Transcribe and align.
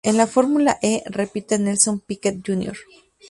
En 0.03 0.17
la 0.17 0.25
Fórmula 0.25 0.79
E 0.81 1.03
repite 1.05 1.59
Nelson 1.59 1.99
Piquet, 1.99 2.41
jr. 2.43 2.75